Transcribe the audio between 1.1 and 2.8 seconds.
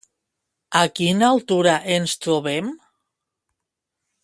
altura ens trobem?